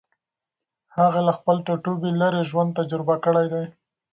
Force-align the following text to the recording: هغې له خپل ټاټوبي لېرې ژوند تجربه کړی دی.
هغې 0.95 1.21
له 1.27 1.33
خپل 1.39 1.55
ټاټوبي 1.65 2.09
لېرې 2.19 2.41
ژوند 2.49 2.75
تجربه 2.79 3.15
کړی 3.25 3.45
دی. 3.53 3.65